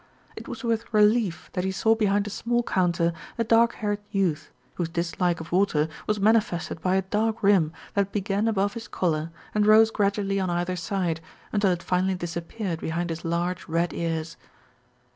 It 0.35 0.47
was 0.47 0.63
with 0.63 0.91
relief 0.91 1.51
that 1.53 1.63
he 1.63 1.71
saw 1.71 1.93
behind 1.93 2.25
a 2.25 2.31
small 2.31 2.63
counter 2.63 3.13
a 3.37 3.43
dark 3.43 3.73
haired 3.73 3.99
youth, 4.09 4.49
whose 4.73 4.89
dislike 4.89 5.39
of 5.39 5.51
water 5.51 5.87
was 6.07 6.19
mani 6.19 6.39
fested 6.39 6.81
by 6.81 6.95
a 6.95 7.03
dark 7.03 7.43
rim 7.43 7.71
that 7.93 8.11
began 8.11 8.47
above 8.47 8.73
his 8.73 8.87
collar 8.87 9.29
and 9.53 9.67
rose 9.67 9.91
gradually 9.91 10.39
on 10.39 10.49
either 10.49 10.75
side, 10.75 11.21
until 11.53 11.69
it 11.69 11.83
finally 11.83 12.15
disappeared 12.15 12.81
behind 12.81 13.11
his 13.11 13.23
large 13.23 13.67
red 13.67 13.93
ears. 13.93 14.37